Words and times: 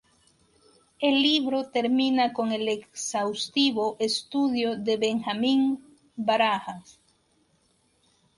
El 0.99 1.21
libro 1.21 1.69
termina 1.69 2.33
con 2.33 2.51
el 2.51 2.67
exhaustivo 2.67 3.97
estudio 3.99 4.75
de 4.75 4.97
Benjamín 4.97 5.79
Barajas. 6.15 6.99